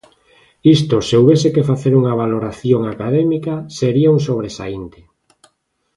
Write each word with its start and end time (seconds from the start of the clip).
Isto, 0.77 0.95
se 1.07 1.13
houbese 1.19 1.53
que 1.55 1.67
facer 1.71 1.93
unha 2.01 2.17
valoración 2.21 2.81
académica, 2.93 3.53
sería 3.77 4.13
un 4.15 4.19
sobresaínte. 4.27 4.99